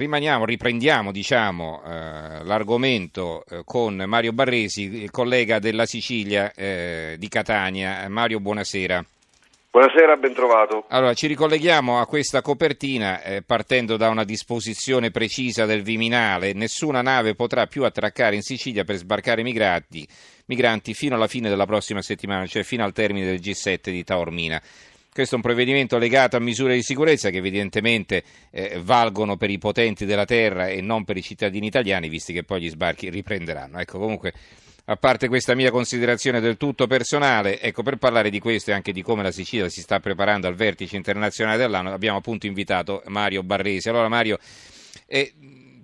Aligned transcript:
Rimaniamo, 0.00 0.46
riprendiamo 0.46 1.12
diciamo, 1.12 1.82
eh, 1.84 2.42
l'argomento 2.44 3.44
eh, 3.46 3.60
con 3.66 3.96
Mario 4.06 4.32
Barresi, 4.32 5.02
il 5.02 5.10
collega 5.10 5.58
della 5.58 5.84
Sicilia 5.84 6.54
eh, 6.54 7.16
di 7.18 7.28
Catania. 7.28 8.08
Mario, 8.08 8.40
buonasera. 8.40 9.04
Buonasera, 9.70 10.16
ben 10.16 10.32
trovato. 10.32 10.86
Allora, 10.88 11.12
ci 11.12 11.26
ricolleghiamo 11.26 12.00
a 12.00 12.06
questa 12.06 12.40
copertina 12.40 13.22
eh, 13.22 13.42
partendo 13.42 13.98
da 13.98 14.08
una 14.08 14.24
disposizione 14.24 15.10
precisa 15.10 15.66
del 15.66 15.82
Viminale. 15.82 16.54
Nessuna 16.54 17.02
nave 17.02 17.34
potrà 17.34 17.66
più 17.66 17.84
attraccare 17.84 18.36
in 18.36 18.42
Sicilia 18.42 18.84
per 18.84 18.96
sbarcare 18.96 19.42
migranti, 19.42 20.08
migranti 20.46 20.94
fino 20.94 21.14
alla 21.14 21.28
fine 21.28 21.50
della 21.50 21.66
prossima 21.66 22.00
settimana, 22.00 22.46
cioè 22.46 22.62
fino 22.62 22.84
al 22.84 22.94
termine 22.94 23.26
del 23.26 23.38
G7 23.38 23.90
di 23.90 24.02
Taormina. 24.02 24.62
Questo 25.20 25.36
è 25.36 25.44
un 25.44 25.54
provvedimento 25.54 25.98
legato 25.98 26.36
a 26.36 26.40
misure 26.40 26.74
di 26.74 26.82
sicurezza 26.82 27.28
che 27.28 27.36
evidentemente 27.36 28.22
eh, 28.50 28.80
valgono 28.82 29.36
per 29.36 29.50
i 29.50 29.58
potenti 29.58 30.06
della 30.06 30.24
terra 30.24 30.68
e 30.68 30.80
non 30.80 31.04
per 31.04 31.18
i 31.18 31.22
cittadini 31.22 31.66
italiani, 31.66 32.08
visti 32.08 32.32
che 32.32 32.42
poi 32.42 32.62
gli 32.62 32.70
sbarchi 32.70 33.10
riprenderanno. 33.10 33.80
Ecco, 33.80 33.98
comunque, 33.98 34.32
a 34.86 34.96
parte 34.96 35.28
questa 35.28 35.54
mia 35.54 35.70
considerazione 35.70 36.40
del 36.40 36.56
tutto 36.56 36.86
personale, 36.86 37.60
ecco, 37.60 37.82
per 37.82 37.96
parlare 37.96 38.30
di 38.30 38.38
questo 38.38 38.70
e 38.70 38.72
anche 38.72 38.92
di 38.92 39.02
come 39.02 39.22
la 39.22 39.30
Sicilia 39.30 39.68
si 39.68 39.82
sta 39.82 40.00
preparando 40.00 40.46
al 40.46 40.54
vertice 40.54 40.96
internazionale 40.96 41.58
dell'anno, 41.58 41.92
abbiamo 41.92 42.16
appunto 42.16 42.46
invitato 42.46 43.02
Mario 43.08 43.42
Barresi. 43.42 43.90
Allora, 43.90 44.08
Mario, 44.08 44.38
eh, 45.04 45.34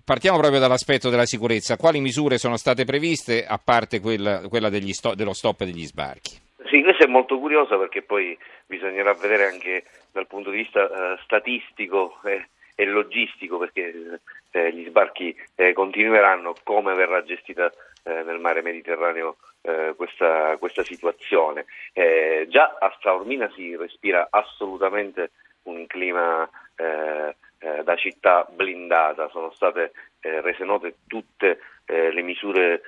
partiamo 0.02 0.38
proprio 0.38 0.60
dall'aspetto 0.60 1.10
della 1.10 1.26
sicurezza. 1.26 1.76
Quali 1.76 2.00
misure 2.00 2.38
sono 2.38 2.56
state 2.56 2.86
previste, 2.86 3.44
a 3.44 3.58
parte 3.58 4.00
quella, 4.00 4.48
quella 4.48 4.70
sto, 4.92 5.14
dello 5.14 5.34
stop 5.34 5.62
degli 5.62 5.84
sbarchi? 5.84 6.44
Sì, 6.66 6.82
questo 6.82 7.04
è 7.04 7.06
molto 7.06 7.38
curioso 7.38 7.78
perché 7.78 8.02
poi 8.02 8.36
bisognerà 8.66 9.14
vedere 9.14 9.46
anche 9.46 9.84
dal 10.10 10.26
punto 10.26 10.50
di 10.50 10.58
vista 10.58 10.88
eh, 10.88 11.18
statistico 11.22 12.18
eh, 12.24 12.48
e 12.74 12.84
logistico 12.86 13.58
perché 13.58 14.20
eh, 14.50 14.72
gli 14.72 14.86
sbarchi 14.88 15.36
eh, 15.54 15.72
continueranno, 15.72 16.54
come 16.64 16.94
verrà 16.94 17.22
gestita 17.22 17.70
eh, 18.02 18.22
nel 18.22 18.40
mare 18.40 18.62
Mediterraneo 18.62 19.36
eh, 19.62 19.94
questa, 19.96 20.56
questa, 20.58 20.82
situazione. 20.82 21.66
già 22.48 22.76
a 22.78 22.92
Straormina 22.96 23.50
si 23.54 23.76
respira 23.76 24.26
assolutamente 24.30 25.30
un 25.64 25.86
clima 25.86 26.48
da 26.76 27.96
città 27.96 28.46
blindata, 28.50 29.28
sono 29.30 29.50
state 29.52 29.92
rese 30.20 30.62
note 30.64 30.96
tutte 31.06 31.48
le 31.48 31.58
misure 32.22 32.82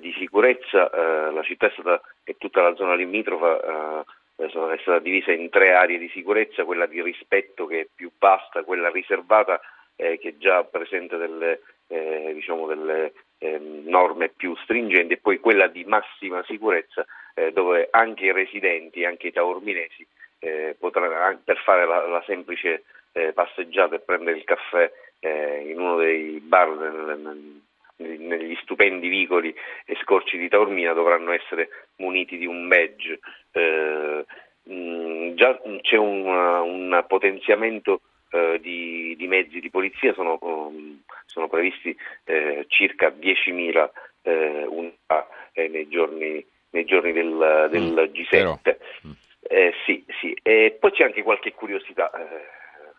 di 0.00 0.14
sicurezza, 0.18 0.90
la 1.30 1.42
città 1.42 1.68
è 1.68 1.70
stata 1.70 2.00
e 2.24 2.36
tutta 2.38 2.62
la 2.62 2.74
zona 2.74 2.94
limitrofa 2.94 4.04
eh, 4.36 4.44
è 4.44 4.78
stata 4.80 4.98
divisa 4.98 5.32
in 5.32 5.50
tre 5.50 5.72
aree 5.72 5.98
di 5.98 6.08
sicurezza, 6.08 6.64
quella 6.64 6.86
di 6.86 7.02
rispetto 7.02 7.66
che 7.66 7.80
è 7.80 7.86
più 7.94 8.10
vasta, 8.18 8.64
quella 8.64 8.90
riservata 8.90 9.60
eh, 9.96 10.18
che 10.18 10.38
già 10.38 10.64
presenta 10.64 11.16
delle, 11.16 11.60
eh, 11.88 12.32
diciamo 12.34 12.66
delle 12.66 13.12
ehm, 13.38 13.82
norme 13.84 14.30
più 14.30 14.56
stringenti 14.56 15.14
e 15.14 15.18
poi 15.18 15.38
quella 15.38 15.66
di 15.68 15.84
massima 15.84 16.42
sicurezza 16.44 17.04
eh, 17.34 17.52
dove 17.52 17.88
anche 17.90 18.26
i 18.26 18.32
residenti, 18.32 19.04
anche 19.04 19.28
i 19.28 19.32
taorminesi 19.32 20.06
eh, 20.38 20.74
potranno, 20.78 21.38
per 21.44 21.58
fare 21.58 21.86
la, 21.86 22.06
la 22.06 22.22
semplice 22.26 22.84
eh, 23.12 23.32
passeggiata 23.32 23.94
e 23.96 24.00
prendere 24.00 24.38
il 24.38 24.44
caffè 24.44 24.90
in 25.24 25.78
uno 25.78 25.98
dei 25.98 26.40
bar 26.40 26.70
nel, 26.70 27.16
nel, 27.20 27.60
negli 28.02 28.56
stupendi 28.62 29.08
vicoli 29.08 29.54
e 29.84 29.96
scorci 30.02 30.38
di 30.38 30.48
Taormina 30.48 30.92
dovranno 30.92 31.32
essere 31.32 31.68
muniti 31.96 32.36
di 32.36 32.46
un 32.46 32.68
badge. 32.68 33.18
Eh, 33.52 34.24
mh, 34.62 35.34
già 35.34 35.60
c'è 35.80 35.96
un, 35.96 36.26
un 36.26 37.04
potenziamento 37.06 38.00
eh, 38.30 38.58
di, 38.60 39.14
di, 39.16 39.26
mezzi 39.26 39.60
di 39.60 39.70
polizia, 39.70 40.12
sono, 40.14 40.38
um, 40.40 41.02
sono 41.26 41.48
previsti 41.48 41.96
eh, 42.24 42.64
circa 42.68 43.08
10.000 43.08 43.90
eh, 44.22 44.64
unità 44.68 45.28
eh, 45.52 45.68
nei 45.68 45.88
giorni, 45.88 46.44
nei, 46.70 46.84
giorni, 46.84 47.12
del, 47.12 47.68
del 47.70 47.82
mm, 47.82 47.98
G7. 47.98 48.76
Mm. 49.06 49.10
Eh, 49.42 49.74
sì, 49.84 50.04
sì. 50.20 50.36
E 50.42 50.76
poi 50.80 50.92
c'è 50.92 51.04
anche 51.04 51.22
qualche 51.22 51.52
curiosità 51.52 52.10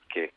che 0.07 0.33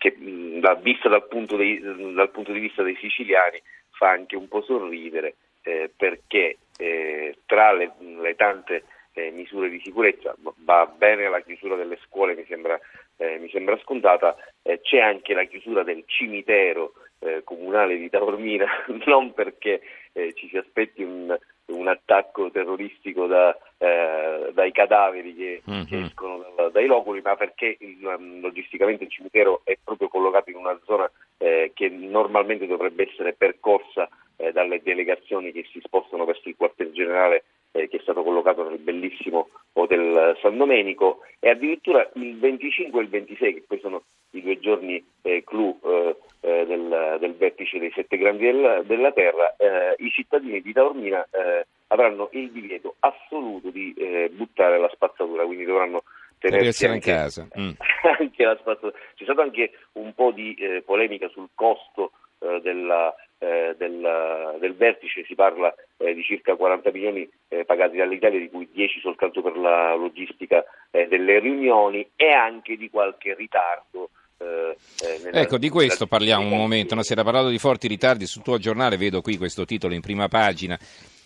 che 0.00 0.16
mh, 0.16 0.80
vista 0.80 1.10
dal 1.10 1.28
punto, 1.28 1.56
dei, 1.56 1.78
dal 1.78 2.30
punto, 2.30 2.52
di 2.52 2.58
vista 2.58 2.82
dei 2.82 2.96
siciliani 2.96 3.60
fa 3.90 4.08
anche 4.08 4.34
un 4.34 4.48
po' 4.48 4.62
sorridere 4.62 5.34
eh, 5.62 5.90
perché 5.94 6.56
eh, 6.78 7.36
tra 7.44 7.72
le, 7.72 7.92
le 7.98 8.34
tante 8.34 8.84
eh, 9.12 9.30
misure 9.30 9.68
di 9.68 9.78
sicurezza 9.84 10.34
va 10.64 10.86
bene 10.86 11.28
la 11.28 11.42
chiusura 11.42 11.76
delle 11.76 11.98
scuole, 12.06 12.34
mi 12.34 12.46
sembra, 12.48 12.80
eh, 13.18 13.38
mi 13.38 13.50
sembra 13.50 13.78
scontata, 13.78 14.36
eh, 14.62 14.80
c'è 14.80 15.00
anche 15.00 15.34
la 15.34 15.44
chiusura 15.44 15.82
del 15.82 16.04
cimitero 16.06 16.94
eh, 17.18 17.42
comunale 17.44 17.98
di 17.98 18.08
Taormina, 18.08 18.66
non 19.04 19.34
perché 19.34 19.82
ci 20.34 20.48
si 20.48 20.56
aspetti 20.56 21.04
un, 21.04 21.34
un 21.66 21.86
attacco 21.86 22.50
terroristico 22.50 23.26
da, 23.26 23.56
dai 23.78 24.72
cadaveri 24.72 25.34
che, 25.36 25.62
mm-hmm. 25.70 25.84
che 25.84 26.00
escono 26.00 26.39
dai 26.70 26.86
loculi, 26.86 27.20
ma 27.22 27.36
perché 27.36 27.76
il, 27.80 28.04
um, 28.04 28.40
logisticamente 28.40 29.04
il 29.04 29.10
cimitero 29.10 29.60
è 29.64 29.76
proprio 29.82 30.08
collocato 30.08 30.50
in 30.50 30.56
una 30.56 30.78
zona 30.84 31.10
eh, 31.38 31.72
che 31.74 31.88
normalmente 31.88 32.66
dovrebbe 32.66 33.08
essere 33.10 33.34
percorsa 33.34 34.08
eh, 34.36 34.52
dalle 34.52 34.82
delegazioni 34.82 35.52
che 35.52 35.66
si 35.70 35.80
spostano 35.82 36.24
verso 36.24 36.48
il 36.48 36.56
quartier 36.56 36.90
generale 36.92 37.44
eh, 37.72 37.88
che 37.88 37.98
è 37.98 38.00
stato 38.00 38.22
collocato 38.22 38.68
nel 38.68 38.78
bellissimo 38.78 39.48
Hotel 39.74 40.36
San 40.40 40.56
Domenico. 40.56 41.20
E 41.38 41.50
addirittura 41.50 42.08
il 42.14 42.38
25 42.38 43.00
e 43.00 43.02
il 43.02 43.08
26, 43.08 43.54
che 43.54 43.64
poi 43.66 43.80
sono 43.80 44.02
i 44.30 44.42
due 44.42 44.58
giorni 44.58 45.04
eh, 45.22 45.42
clou 45.44 45.78
eh, 45.84 46.16
eh, 46.40 46.66
del, 46.66 47.16
del, 47.20 47.34
vertice 47.34 47.78
dei 47.78 47.92
sette 47.92 48.16
grandi 48.16 48.44
del, 48.44 48.82
della 48.86 49.12
terra, 49.12 49.54
i 49.98 50.10
cittadini 50.10 50.62
di 50.62 50.72
Taormina 50.72 51.26
avranno 51.88 52.28
il 52.32 52.50
divieto 52.50 52.94
assoluto 53.00 53.68
di 53.70 53.94
buttare 54.30 54.78
la 54.78 54.88
spazzatura, 54.88 55.44
quindi 55.44 55.64
dovranno 55.64 56.04
tenersi 56.40 56.86
anche, 56.86 57.10
in 57.10 57.16
casa. 57.16 57.48
Mm. 57.58 57.70
anche 58.18 58.44
la 58.44 58.56
spazzatura. 58.58 58.92
C'è 59.14 59.24
stata 59.24 59.42
anche 59.42 59.72
un 59.92 60.12
po' 60.14 60.32
di 60.32 60.56
polemica 60.84 61.28
sul 61.28 61.48
costo 61.54 62.12
della, 62.62 63.14
eh, 63.38 63.74
del, 63.76 64.56
del, 64.58 64.74
vertice 64.74 65.24
si 65.26 65.34
parla 65.34 65.74
eh, 65.98 66.14
di 66.14 66.22
circa 66.22 66.56
40 66.56 66.90
milioni 66.90 67.28
eh, 67.48 67.64
pagati 67.66 67.98
dall'Italia, 67.98 68.38
di 68.38 68.48
cui 68.48 68.68
10 68.72 69.00
soltanto 69.00 69.42
per 69.42 69.56
la 69.56 69.94
logistica 69.94 70.64
delle 70.90 71.38
riunioni 71.38 72.08
e 72.16 72.30
anche 72.32 72.76
di 72.76 72.88
qualche 72.88 73.34
ritardo 73.34 74.10
eh, 74.40 74.76
nella, 75.22 75.40
ecco, 75.40 75.58
di 75.58 75.68
questo 75.68 76.06
parliamo 76.06 76.44
un 76.44 76.56
momento. 76.56 76.94
No? 76.94 77.02
Si 77.02 77.12
era 77.12 77.22
parlato 77.22 77.48
di 77.48 77.58
forti 77.58 77.88
ritardi 77.88 78.26
sul 78.26 78.42
tuo 78.42 78.58
giornale, 78.58 78.96
vedo 78.96 79.20
qui 79.20 79.36
questo 79.36 79.64
titolo 79.64 79.94
in 79.94 80.00
prima 80.00 80.28
pagina. 80.28 80.78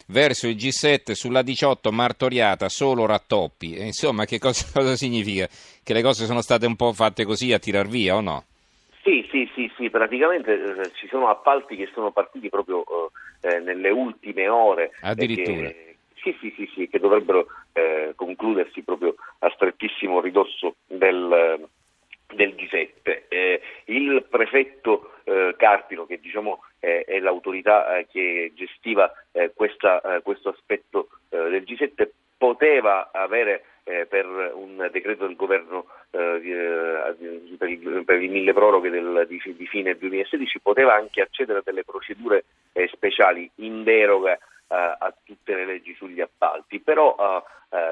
Verso 0.07 0.47
il 0.47 0.57
G7 0.57 1.13
sulla 1.13 1.43
18 1.43 1.91
martoriata 1.91 2.69
solo 2.69 3.07
rattoppi. 3.07 3.75
E 3.75 3.85
insomma, 3.85 4.25
che 4.25 4.39
cosa, 4.39 4.67
cosa, 4.73 4.97
significa? 4.97 5.49
Che 5.83 5.93
le 5.93 6.03
cose 6.03 6.27
sono 6.27 6.43
state 6.43 6.67
un 6.67 6.77
po' 6.77 6.93
fatte 6.93 7.25
così 7.25 7.53
a 7.53 7.59
tirar 7.59 7.87
via 7.87 8.17
o 8.17 8.21
no? 8.21 8.45
Sì, 9.03 9.27
sì, 9.31 9.49
sì, 9.55 9.71
sì 9.77 9.91
praticamente 9.91 10.53
eh, 10.53 10.91
ci 10.95 11.07
sono 11.09 11.29
appalti 11.29 11.77
che 11.77 11.91
sono 11.93 12.11
partiti 12.11 12.49
proprio 12.49 12.85
eh, 13.41 13.59
nelle 13.61 13.91
ultime 13.91 14.49
ore. 14.49 14.93
Addirittura. 15.01 15.69
Che, 15.69 15.97
sì, 16.23 16.35
sì, 16.41 16.55
sì, 16.57 16.71
sì, 16.75 16.89
che 16.89 16.99
dovrebbero 16.99 17.47
eh, 17.73 18.13
concludersi 18.17 18.83
proprio 18.83 19.15
a 19.41 19.51
strettissimo 19.55 20.21
ridosso 20.21 20.77
del, 20.87 21.69
del 22.35 22.55
G7. 22.55 23.25
Eh, 23.29 23.61
il 23.87 24.25
prefetto 24.29 25.11
eh, 25.11 25.14
Carpino, 25.65 26.05
che 26.05 26.21
diciamo 26.21 26.63
eh, 26.79 27.05
è 27.05 27.19
l'autorità 27.21 27.97
eh, 27.97 28.07
che 28.07 28.53
gestiva 28.55 29.11
eh, 29.33 29.51
questa, 29.55 29.99
eh, 30.03 30.21
questo 30.21 30.51
aspetto 30.51 31.09
del 31.31 31.63
G7, 31.63 32.07
poteva 32.37 33.11
avere 33.13 33.65
per 33.85 34.27
un 34.55 34.89
decreto 34.93 35.27
del 35.27 35.37
governo 35.37 35.87
per, 36.11 36.41
il, 36.45 38.05
per, 38.05 38.23
il, 38.23 38.31
mille 38.31 38.53
proroghe 38.53 38.89
del, 38.89 39.27
di, 39.29 39.41
di, 39.57 39.67
fine 39.67 39.97
2016, 39.97 40.61
poteva 40.61 40.95
anche 40.95 41.23
accedere 41.23 41.59
a 41.59 41.63
delle 41.65 41.85
procedure 41.85 42.45
speciali 42.93 43.51
in 43.57 43.83
deroga 43.83 44.39
a 44.69 45.15
tutte 45.25 45.55
le 45.55 45.67
leggi 45.67 45.95
sugli 45.95 46.21
appalti, 46.21 46.81
però 46.81 47.45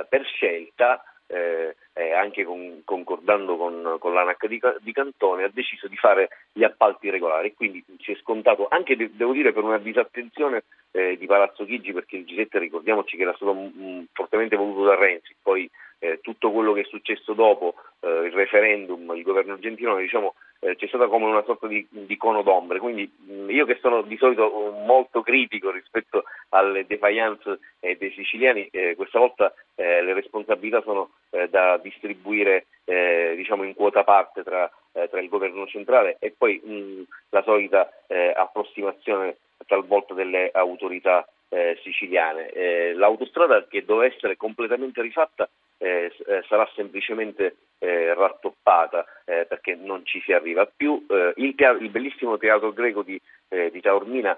per 0.09 0.25
scelta 0.25 1.03
eh, 1.33 1.75
eh, 1.92 1.92
anche 2.23 2.45
con, 2.45 2.83
concordando 2.85 3.57
con, 3.57 3.97
con 3.99 4.15
l'ANAC 4.15 4.47
di, 4.47 4.61
di, 4.81 4.93
Cantone, 4.93 5.45
ha 5.45 5.51
deciso 5.53 5.89
di 5.89 5.97
fare 5.97 6.29
gli 6.53 6.65
appalti 6.65 7.11
regolari. 7.11 7.55
Quindi 7.55 7.85
ci 7.99 8.13
è 8.13 8.17
scontato, 8.17 8.67
anche 8.71 8.97
de- 8.97 9.11
devo 9.13 9.33
dire 9.33 9.53
per 9.53 9.65
una 9.65 9.79
disattenzione 9.79 10.65
eh, 10.93 11.17
di 11.19 11.27
Palazzo 11.27 11.65
Chigi, 11.65 11.93
perché 11.93 12.17
il 12.17 12.25
G7 12.25 12.59
ricordiamoci 12.59 13.17
che 13.17 13.23
era 13.23 13.35
stato 13.35 13.53
m- 13.53 14.07
fortemente 14.13 14.57
voluto 14.57 14.85
da 14.85 14.95
Renzi, 14.95 15.35
poi 15.43 15.69
eh, 16.03 16.19
tutto 16.21 16.51
quello 16.51 16.73
che 16.73 16.81
è 16.81 16.85
successo 16.85 17.33
dopo 17.33 17.75
eh, 18.01 18.09
il 18.09 18.33
referendum, 18.33 19.15
il 19.15 19.23
governo 19.23 19.57
gentilone, 19.61 20.03
diciamo, 20.03 20.35
eh, 20.59 20.75
c'è 20.75 20.89
stata 20.89 21.07
come 21.07 21.27
una 21.27 21.45
sorta 21.45 21.69
di, 21.69 21.87
di 21.91 22.17
cono 22.17 22.43
d'ombre. 22.43 22.81
Quindi 22.81 23.09
io 23.47 23.65
che 23.65 23.79
sono 23.81 24.03
di 24.03 24.17
solito 24.17 24.51
molto 24.85 25.23
critico 25.23 25.71
rispetto 25.71 26.25
alle 26.49 26.87
defiance 26.87 27.61
eh, 27.79 27.97
dei 27.97 28.11
siciliani, 28.11 28.67
eh, 28.73 28.97
questa 28.97 29.21
volta 29.21 29.55
eh, 29.77 30.03
le 30.03 30.13
responsabilità 30.13 30.83
sono 30.83 31.11
da 31.49 31.79
distribuire 31.79 32.67
diciamo 32.85 33.63
in 33.63 33.73
quota 33.75 34.05
parte 34.05 34.43
tra, 34.43 34.71
tra, 34.93 35.19
il 35.19 35.31
governo 35.31 35.67
centrale 35.67 36.19
e 36.21 36.35
poi 36.37 36.61
mh, 36.63 37.03
la 37.31 37.43
solita 37.43 37.91
approssimazione 38.35 39.39
talvolta 39.67 40.13
delle 40.13 40.51
autorità 40.53 41.27
eh, 41.53 41.79
siciliane. 41.83 42.51
Eh, 42.51 42.95
l'autostrada 42.95 43.67
che 43.67 43.85
doveva 43.85 44.13
essere 44.13 44.37
completamente 44.37 45.03
rifatta 45.03 45.49
eh, 45.77 46.11
eh 46.27 46.43
sarà 46.49 46.69
semplicemente 46.75 47.57
eh, 47.79 48.15
rattoppata 48.15 49.05
eh, 49.25 49.45
perché 49.47 49.75
non 49.75 50.05
ci 50.07 50.23
si 50.25 50.33
arriva 50.33 50.65
più. 50.67 51.05
Il, 51.37 51.55
teatro, 51.55 51.83
il, 51.83 51.91
bellissimo 51.91 52.39
teatro 52.39 52.73
greco 52.73 53.03
di, 53.03 53.21
di 53.49 53.81
Taormina 53.81 54.37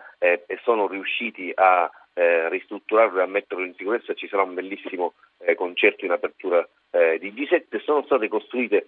sono 0.62 0.88
riusciti 0.88 1.52
a 1.54 1.88
ristrutturarlo 2.14 3.18
e 3.18 3.22
a 3.22 3.26
metterlo 3.26 3.64
in 3.64 3.74
sicurezza, 3.74 4.14
ci 4.14 4.28
sarà 4.28 4.42
un 4.42 4.54
bellissimo 4.54 5.14
concerto 5.56 6.04
in 6.04 6.12
apertura 6.12 6.66
di 7.18 7.32
G7. 7.32 7.82
Sono 7.82 8.04
state 8.04 8.28
costruite 8.28 8.86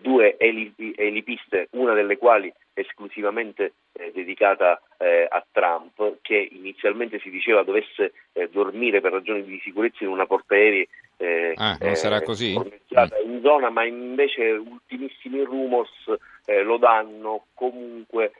due 0.00 0.36
elipiste, 0.36 1.68
una 1.70 1.94
delle 1.94 2.18
quali 2.18 2.52
esclusivamente 2.74 3.72
eh, 3.92 4.12
dedicata 4.14 4.80
eh, 4.98 5.26
a 5.28 5.44
Trump, 5.50 6.18
che 6.20 6.48
inizialmente 6.52 7.18
si 7.20 7.30
diceva 7.30 7.62
dovesse 7.62 8.12
eh, 8.34 8.48
dormire 8.50 9.00
per 9.00 9.12
ragioni 9.12 9.42
di 9.42 9.58
sicurezza 9.64 10.04
in 10.04 10.10
una 10.10 10.26
portaerei 10.26 10.86
eh, 11.18 11.54
ah, 11.56 11.78
non 11.80 11.94
sarà 11.94 12.20
così? 12.20 12.52
in 12.52 13.40
zona, 13.42 13.70
ma 13.70 13.84
invece 13.84 14.50
ultimissimi 14.50 15.42
rumors 15.42 16.12
eh, 16.44 16.62
lo 16.62 16.76
danno 16.76 17.46
comunque 17.54 18.32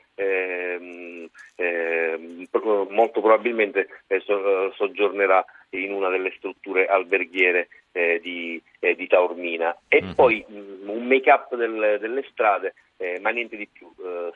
molto 2.88 3.20
probabilmente 3.20 3.88
eh, 4.06 4.20
so, 4.20 4.72
soggiornerà 4.72 5.44
in 5.70 5.92
una 5.92 6.08
delle 6.08 6.32
strutture 6.36 6.86
alberghiere 6.86 7.68
eh, 7.92 8.20
di, 8.22 8.60
eh, 8.80 8.94
di, 8.94 9.06
Taormina 9.06 9.76
e 9.88 10.02
mm-hmm. 10.02 10.12
poi 10.12 10.44
mm, 10.50 10.88
un 10.88 11.06
make 11.06 11.30
up 11.30 11.54
del, 11.54 11.98
delle 12.00 12.24
strade 12.30 12.74
eh, 12.98 13.18
ma 13.20 13.30
niente 13.30 13.56
di 13.56 13.68
più 13.70 13.92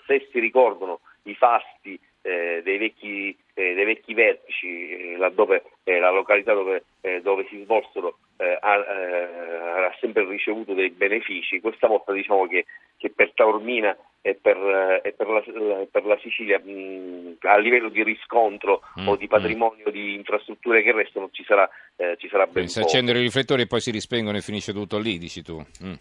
se 0.06 0.28
si 0.30 0.38
ricordano 0.38 1.00
i 1.24 1.34
fasti 1.34 1.98
eh, 2.22 2.60
dei, 2.62 2.78
vecchi, 2.78 3.36
eh, 3.54 3.74
dei, 3.74 3.84
vecchi, 3.84 4.14
vertici, 4.14 5.12
eh, 5.12 5.16
laddove 5.16 5.64
eh, 5.84 5.98
la 5.98 6.10
località 6.10 6.52
dove, 6.52 6.84
eh, 7.00 7.20
dove 7.22 7.46
si 7.48 7.62
svolsero 7.62 8.18
ha, 8.40 8.72
ha, 8.72 9.96
sempre 10.00 10.24
ricevuto 10.24 10.72
dei 10.72 10.88
benefici, 10.88 11.60
questa 11.60 11.86
volta 11.88 12.10
diciamo 12.10 12.46
che, 12.46 12.64
che 12.96 13.10
per 13.10 13.32
Taormina 13.34 13.94
e 14.22 14.34
per, 14.34 14.56
e 15.02 15.12
per, 15.12 15.28
la, 15.28 15.42
per 15.90 16.06
la, 16.06 16.18
Sicilia 16.20 16.58
mh, 16.58 17.19
a 17.42 17.56
livello 17.56 17.88
di 17.88 18.02
riscontro 18.02 18.82
mm, 19.00 19.08
o 19.08 19.16
di 19.16 19.26
mm. 19.26 19.28
patrimonio 19.28 19.88
mm. 19.88 19.92
di 19.92 20.14
infrastrutture 20.14 20.82
che 20.82 20.92
restano 20.92 21.28
ci 21.32 21.44
sarà, 21.44 21.68
ci 22.16 22.28
sarà 22.28 22.46
ben 22.46 22.68
Si 22.68 22.80
accendono 22.80 23.18
i 23.18 23.22
riflettori 23.22 23.62
e 23.62 23.66
poi 23.66 23.80
si 23.80 23.90
rispengono 23.90 24.36
e 24.36 24.42
finisce 24.42 24.72
tutto 24.72 24.98
lì, 24.98 25.18
dici 25.18 25.42
tu? 25.42 25.64
Mm. 25.84 25.94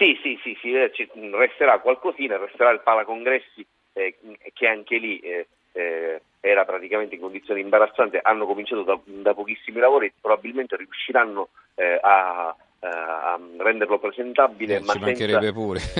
Sì, 0.00 0.18
sì, 0.22 0.38
sì, 0.42 0.56
sì, 0.62 0.72
resterà 1.30 1.78
qualcosina, 1.78 2.38
resterà 2.38 2.70
il 2.70 2.80
palacongressi 2.80 3.66
eh, 3.92 4.16
che 4.54 4.66
anche 4.66 4.96
lì 4.96 5.18
eh, 5.18 5.46
eh, 5.72 6.22
era 6.40 6.64
praticamente 6.64 7.16
in 7.16 7.20
condizioni 7.20 7.60
imbarazzanti, 7.60 8.18
hanno 8.22 8.46
cominciato 8.46 8.82
da, 8.82 8.98
da 9.04 9.34
pochissimi 9.34 9.78
lavori 9.78 10.06
e 10.06 10.12
probabilmente 10.18 10.76
riusciranno 10.76 11.50
eh, 11.74 11.98
a, 12.00 12.56
a, 12.80 13.38
renderlo 13.58 13.98
presentabile, 13.98 14.76
eh, 14.76 14.80
ma 14.80 14.92
senza 14.92 15.38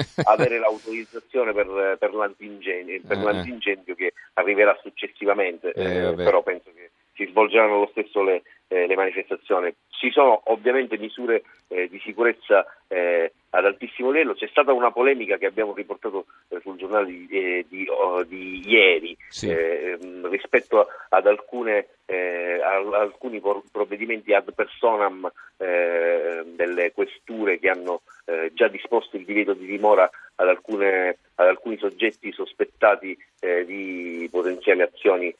avere 0.24 0.58
l'autorizzazione 0.58 1.52
per, 1.52 1.96
per, 1.98 2.14
l'antincendio, 2.14 3.00
per 3.06 3.18
l'antincendio, 3.18 3.94
che 3.94 4.12
arriverà 4.34 4.78
successivamente, 4.82 5.72
però 5.72 6.42
penso 6.42 6.70
che 6.74 6.90
si 7.14 7.26
svolgeranno 7.26 7.80
lo 7.80 7.88
stesso 7.90 8.22
le, 8.22 8.42
eh, 8.68 8.86
le 8.86 8.96
manifestazioni. 8.96 9.74
Ci 9.88 10.10
sono 10.10 10.40
ovviamente 10.44 10.96
misure 10.96 11.42
eh, 11.68 11.88
di 11.88 12.00
sicurezza 12.02 12.64
eh, 12.88 13.32
ad 13.50 13.64
altissimo 13.64 14.10
livello, 14.10 14.34
c'è 14.34 14.46
stata 14.48 14.72
una 14.72 14.92
polemica 14.92 15.36
che 15.36 15.46
abbiamo 15.46 15.74
riportato 15.74 16.26
eh, 16.48 16.60
sul 16.60 16.76
giornale 16.76 17.06
di, 17.06 17.28
eh, 17.30 17.66
di, 17.68 17.86
oh, 17.88 18.22
di 18.22 18.62
ieri 18.68 19.16
sì. 19.28 19.48
Eh, 19.48 19.98
rispetto 20.22 20.86
ad 21.08 21.26
alcune, 21.26 21.86
a, 22.06 22.98
alcuni 22.98 23.40
provvedimenti 23.70 24.32
ad 24.32 24.52
personam 24.54 25.30
delle 25.56 26.92
questure 26.92 27.58
che 27.58 27.68
hanno 27.68 28.02
già 28.54 28.68
disposto 28.68 29.16
il 29.16 29.24
divieto 29.24 29.52
di 29.52 29.66
dimora 29.66 30.08
ad, 30.36 30.48
alcune, 30.48 31.18
ad 31.34 31.46
alcuni 31.46 31.76
soggetti 31.76 32.32
sospettati 32.32 33.16
di 33.66 34.28
potenziali 34.30 34.82
azioni 34.82 35.34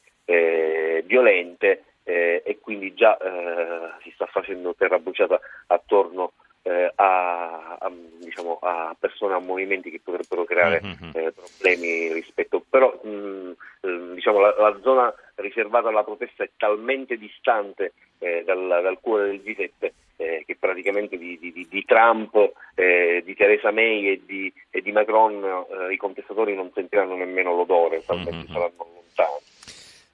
violente 1.03 1.83
eh, 2.03 2.41
e 2.45 2.59
quindi 2.59 2.93
già 2.93 3.17
eh, 3.17 4.01
si 4.03 4.11
sta 4.13 4.25
facendo 4.25 4.75
terra 4.75 4.99
bruciata 4.99 5.39
attorno 5.67 6.33
eh, 6.63 6.91
a, 6.95 7.77
a, 7.79 7.91
diciamo, 8.19 8.59
a, 8.61 8.95
persone, 8.97 9.33
a 9.33 9.39
movimenti 9.39 9.89
che 9.89 9.99
potrebbero 10.03 10.43
creare 10.43 10.81
mm-hmm. 10.83 11.27
problemi 11.33 12.13
rispetto. 12.13 12.63
Però 12.69 12.99
mh, 13.03 13.09
mm, 13.09 13.51
eh, 13.81 14.13
diciamo, 14.13 14.39
la, 14.39 14.55
la, 14.57 14.79
zona 14.81 15.13
riservata 15.35 15.89
alla 15.89 16.03
protesta 16.03 16.43
è 16.43 16.49
talmente 16.57 17.17
distante 17.17 17.93
eh, 18.19 18.43
dal, 18.45 18.79
dal, 18.81 18.99
cuore 19.01 19.27
del 19.27 19.41
G7 19.41 19.91
che 20.21 20.55
praticamente 20.59 21.17
di, 21.17 21.39
di, 21.39 21.67
di 21.67 21.83
Trump, 21.83 22.35
di 22.75 23.33
Theresa 23.33 23.71
May 23.71 24.07
e 24.07 24.21
di, 24.23 24.53
e 24.69 24.81
di 24.81 24.91
Macron 24.91 25.65
i 25.89 25.97
contestatori 25.97 26.53
non 26.53 26.69
sentiranno 26.75 27.15
nemmeno 27.15 27.55
l'odore, 27.55 28.05
talmente 28.05 28.35
mm-hmm. 28.35 28.53
saranno 28.53 28.87
lontani. 28.93 29.50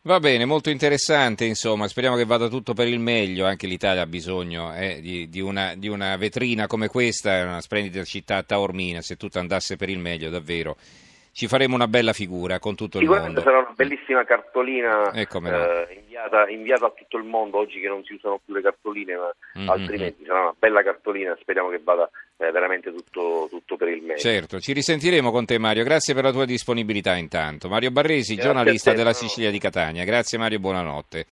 Va 0.08 0.22
bene, 0.22 0.46
molto 0.46 0.70
interessante, 0.70 1.44
insomma, 1.44 1.90
speriamo 1.90 2.16
che 2.16 2.24
vada 2.24 2.48
tutto 2.48 2.74
per 2.74 2.88
il 2.88 2.98
meglio, 2.98 3.46
anche 3.46 3.68
l'Italia 3.68 4.04
ha 4.04 4.08
bisogno 4.08 4.74
eh, 4.74 5.02
di, 5.02 5.28
di, 5.28 5.42
una, 5.42 5.76
di, 5.76 5.90
una, 5.90 6.16
vetrina 6.16 6.66
come 6.66 6.88
questa, 6.88 7.34
è 7.34 7.44
una 7.44 7.60
splendida 7.60 8.06
città 8.06 8.42
taormina, 8.42 9.02
se 9.02 9.18
tutto 9.18 9.38
andasse 9.38 9.76
per 9.76 9.90
il 9.90 10.00
meglio 10.00 10.30
davvero 10.30 10.78
ci 11.34 11.48
faremo 11.48 11.76
una 11.76 11.90
bella 11.90 12.14
figura 12.14 12.58
con 12.58 12.76
tutto 12.76 13.00
il 13.00 13.06
mondo. 13.06 13.42
sarà 13.42 13.60
una 13.60 13.74
bellissima 13.76 14.24
cartolina 14.24 15.12
eh, 15.12 15.28
eh, 15.28 15.28
inviata, 16.28 16.50
inviata, 16.50 16.86
a 16.88 16.92
tutto 16.92 17.18
il 17.18 17.24
mondo, 17.24 17.58
oggi 17.58 17.80
che 17.80 17.88
non 17.88 18.04
si 18.04 18.14
usano 18.14 18.40
più 18.44 18.54
le 18.54 18.62
cartoline, 18.62 19.16
ma 19.16 19.32
mm-hmm. 19.58 19.70
altrimenti 19.70 20.26
sarà 20.26 20.42
una 20.42 20.56
bella 20.58 20.84
cartolina, 20.84 21.38
speriamo 21.40 21.70
che 21.70 21.80
vada 21.84 22.10
eh, 22.38 22.52
veramente 22.52 22.94
tutto, 22.94 23.48
tutto, 23.50 23.76
per 23.78 23.90
il 23.90 24.02
meglio. 24.02 24.20
Certo, 24.20 24.60
ci 24.60 24.74
risentiremo 24.74 25.32
con 25.32 25.46
te 25.46 25.58
Mario, 25.58 25.84
grazie 25.84 26.14
per 26.14 26.24
la 26.24 26.32
tua 26.32 26.46
disponibilità 26.46 27.16
intanto. 27.16 27.70
Mario 27.70 27.92
Barresi, 27.92 28.34
grazie 28.34 28.52
giornalista 28.52 28.92
te, 28.92 28.98
della 28.98 29.14
Sicilia 29.14 29.52
di 29.52 29.60
Catania, 29.60 30.04
grazie 30.04 30.38
Mario, 30.38 30.60
buonanotte. 30.60 31.26